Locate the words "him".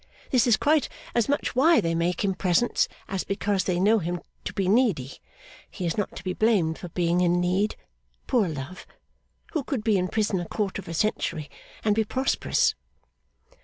2.25-2.33, 3.99-4.19